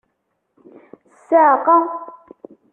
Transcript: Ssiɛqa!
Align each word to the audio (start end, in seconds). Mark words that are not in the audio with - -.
Ssiɛqa! 1.17 1.75